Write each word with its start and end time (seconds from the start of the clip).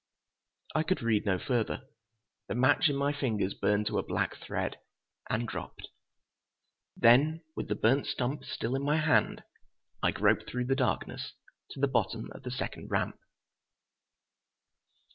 I 0.73 0.81
could 0.81 1.03
read 1.03 1.27
no 1.27 1.37
further. 1.37 1.83
The 2.47 2.55
match 2.55 2.89
in 2.89 2.95
my 2.95 3.13
fingers 3.13 3.53
burned 3.53 3.85
to 3.85 3.99
a 3.99 4.03
black 4.03 4.35
thread 4.37 4.79
and 5.29 5.47
dropped. 5.47 5.89
Then, 6.97 7.43
with 7.55 7.67
the 7.67 7.75
burnt 7.75 8.07
stump 8.07 8.43
still 8.43 8.73
in 8.75 8.81
my 8.81 8.97
hand, 8.97 9.43
I 10.01 10.09
groped 10.09 10.49
through 10.49 10.65
the 10.65 10.75
darkness 10.75 11.33
to 11.73 11.79
the 11.79 11.87
bottom 11.87 12.31
of 12.31 12.41
the 12.41 12.49
second 12.49 12.89
ramp. 12.89 13.19